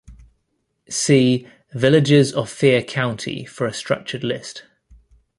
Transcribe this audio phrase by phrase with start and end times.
[0.89, 4.63] See Villages of Fier County for a structured list.